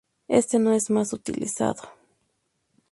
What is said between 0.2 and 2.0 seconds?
Este no es más utilizado.